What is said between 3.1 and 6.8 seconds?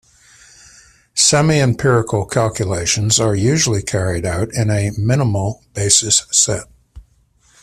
are usually carried out in a minimal basis set.